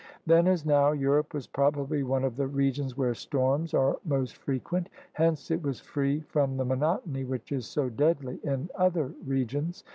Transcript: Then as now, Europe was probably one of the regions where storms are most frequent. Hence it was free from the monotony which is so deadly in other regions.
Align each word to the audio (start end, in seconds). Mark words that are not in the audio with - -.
Then 0.25 0.47
as 0.47 0.65
now, 0.65 0.93
Europe 0.93 1.31
was 1.31 1.45
probably 1.45 2.01
one 2.01 2.23
of 2.23 2.35
the 2.35 2.47
regions 2.47 2.97
where 2.97 3.13
storms 3.13 3.71
are 3.75 3.97
most 4.03 4.35
frequent. 4.35 4.89
Hence 5.13 5.51
it 5.51 5.61
was 5.61 5.79
free 5.79 6.21
from 6.21 6.57
the 6.57 6.65
monotony 6.65 7.23
which 7.23 7.51
is 7.51 7.67
so 7.67 7.87
deadly 7.87 8.39
in 8.43 8.71
other 8.73 9.13
regions. 9.23 9.83